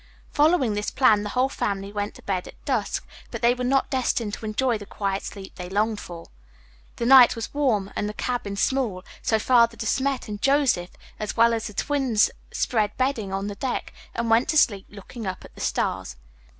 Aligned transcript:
Following 0.31 0.73
this 0.73 0.89
plan, 0.89 1.21
the 1.21 1.29
whole 1.37 1.47
family 1.47 1.93
went 1.93 2.15
to 2.15 2.23
bed 2.23 2.47
at 2.47 2.65
dusk, 2.65 3.05
but 3.29 3.43
they 3.43 3.53
were 3.53 3.63
not 3.63 3.91
destined 3.91 4.33
to 4.33 4.45
enjoy 4.47 4.79
the 4.79 4.87
quiet 4.87 5.21
sleep 5.21 5.53
they 5.57 5.69
longed 5.69 5.99
for. 5.99 6.25
The 6.95 7.05
night 7.05 7.35
was 7.35 7.53
warm, 7.53 7.91
and 7.95 8.09
the 8.09 8.15
cabin 8.15 8.55
small, 8.55 9.03
so 9.21 9.37
Father 9.37 9.77
De 9.77 9.85
Smet 9.85 10.27
and 10.27 10.41
Joseph, 10.41 10.89
as 11.19 11.37
well 11.37 11.53
as 11.53 11.67
the 11.67 11.75
Twins, 11.75 12.31
spread 12.51 12.97
bedding 12.97 13.31
on 13.31 13.45
the 13.45 13.53
deck 13.53 13.93
and 14.15 14.27
went 14.27 14.49
to 14.49 14.57
sleep 14.57 14.87
looking 14.89 15.27
up 15.27 15.45
at 15.45 15.53
the 15.53 15.61
stars. 15.61 16.15